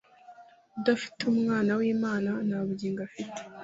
[0.77, 3.39] udafite Umwana w’Imana nta bugingo afite.